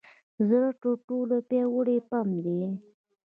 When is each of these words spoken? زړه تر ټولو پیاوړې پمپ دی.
زړه 0.47 0.69
تر 0.81 0.93
ټولو 1.07 1.35
پیاوړې 1.49 1.97
پمپ 2.09 2.35
دی. 2.45 2.61